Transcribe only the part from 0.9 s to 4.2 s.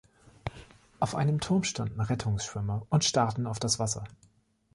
Auf einem Turm standen Rettungsschwimmer und starrten auf das Wasser.